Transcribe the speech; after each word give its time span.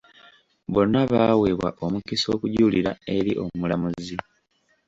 Bonna 0.73 1.01
baaweebwa 1.11 1.69
omukisa 1.85 2.27
okujulira 2.35 2.91
eri 3.15 3.31
omulamuzi. 3.43 4.17